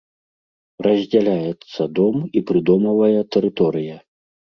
Раздзяляецца 0.85 1.81
дом 1.99 2.17
і 2.41 2.43
прыдомавая 2.53 3.21
тэрыторыя. 3.37 4.01